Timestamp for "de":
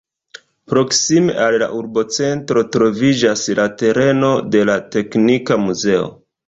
4.57-4.69